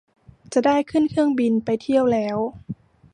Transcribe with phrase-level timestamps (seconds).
[0.53, 2.37] จะได้ขึ้นเครื่องบินไปเที่ยวแล้ว